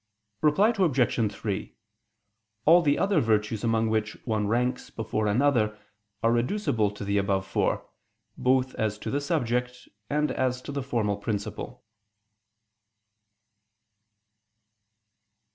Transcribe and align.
Reply 0.41 0.73
Obj. 0.75 1.31
3: 1.31 1.75
All 2.65 2.81
the 2.81 2.97
other 2.97 3.19
virtues 3.19 3.63
among 3.63 3.87
which 3.91 4.13
one 4.25 4.47
ranks 4.47 4.89
before 4.89 5.27
another, 5.27 5.77
are 6.23 6.31
reducible 6.31 6.89
to 6.89 7.05
the 7.05 7.19
above 7.19 7.45
four, 7.45 7.85
both 8.35 8.73
as 8.79 8.97
to 8.97 9.11
the 9.11 9.21
subject 9.21 9.87
and 10.09 10.31
as 10.31 10.59
to 10.63 10.71
the 10.71 10.81
formal 10.81 11.17
principle. 11.17 11.83